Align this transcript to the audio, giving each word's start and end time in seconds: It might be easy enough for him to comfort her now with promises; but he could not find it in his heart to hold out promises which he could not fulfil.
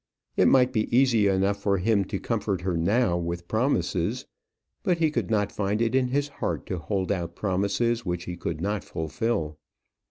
It 0.35 0.47
might 0.47 0.73
be 0.73 0.89
easy 0.97 1.27
enough 1.27 1.61
for 1.61 1.77
him 1.77 2.05
to 2.05 2.17
comfort 2.19 2.61
her 2.61 2.75
now 2.75 3.15
with 3.19 3.47
promises; 3.47 4.25
but 4.81 4.97
he 4.97 5.11
could 5.11 5.29
not 5.29 5.51
find 5.51 5.79
it 5.79 5.93
in 5.93 6.07
his 6.07 6.27
heart 6.27 6.65
to 6.65 6.79
hold 6.79 7.11
out 7.11 7.35
promises 7.35 8.03
which 8.03 8.23
he 8.23 8.35
could 8.35 8.61
not 8.61 8.83
fulfil. 8.83 9.59